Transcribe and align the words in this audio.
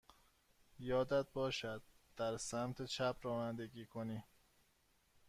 یادت 0.79 1.25
باشد 1.33 1.81
در 2.17 2.37
سمت 2.37 2.85
چپ 2.85 3.15
رانندگی 3.23 3.85
کنی. 3.85 4.23